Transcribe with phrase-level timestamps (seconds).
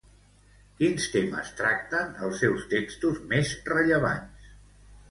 [0.79, 4.53] Quins temes tracten els seus textos més rellevants?